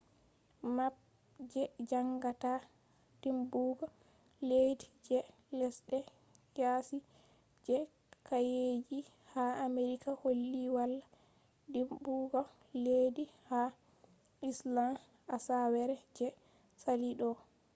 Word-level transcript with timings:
map 0.75 0.95
je 1.51 1.63
jangata 1.89 2.53
dimbugo 3.21 3.85
leddi 4.49 4.87
je 5.07 5.19
lesde 5.57 5.99
yasi 6.61 6.97
je 7.65 7.77
kaeji 8.27 8.99
ha 9.31 9.45
america 9.67 10.11
holli 10.21 10.63
wala 10.77 11.03
dimbugo 11.73 12.41
leddi 12.83 13.23
ha 13.49 13.61
iceland 14.49 14.97
asawere 15.35 15.95
je 16.17 16.27
sali 16.83 17.09
do 17.19 17.29